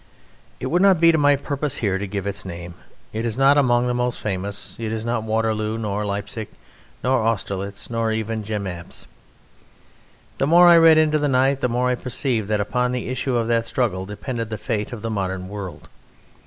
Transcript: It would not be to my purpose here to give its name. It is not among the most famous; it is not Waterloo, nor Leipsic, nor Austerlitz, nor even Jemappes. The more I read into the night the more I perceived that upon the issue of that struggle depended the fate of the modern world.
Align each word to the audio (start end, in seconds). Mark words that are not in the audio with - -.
It 0.59 0.65
would 0.71 0.81
not 0.81 0.99
be 0.99 1.11
to 1.11 1.17
my 1.19 1.35
purpose 1.35 1.77
here 1.77 1.99
to 1.99 2.07
give 2.07 2.25
its 2.25 2.43
name. 2.43 2.73
It 3.13 3.23
is 3.23 3.37
not 3.37 3.55
among 3.55 3.85
the 3.85 3.93
most 3.93 4.19
famous; 4.19 4.75
it 4.79 4.91
is 4.91 5.05
not 5.05 5.21
Waterloo, 5.21 5.77
nor 5.77 6.07
Leipsic, 6.07 6.51
nor 7.03 7.21
Austerlitz, 7.23 7.87
nor 7.87 8.11
even 8.11 8.43
Jemappes. 8.43 9.05
The 10.39 10.47
more 10.47 10.67
I 10.69 10.77
read 10.77 10.97
into 10.97 11.19
the 11.19 11.27
night 11.27 11.59
the 11.59 11.69
more 11.69 11.89
I 11.91 11.93
perceived 11.93 12.47
that 12.47 12.59
upon 12.59 12.93
the 12.93 13.09
issue 13.09 13.37
of 13.37 13.47
that 13.49 13.67
struggle 13.67 14.07
depended 14.07 14.49
the 14.49 14.57
fate 14.57 14.91
of 14.91 15.03
the 15.03 15.11
modern 15.11 15.47
world. 15.47 15.87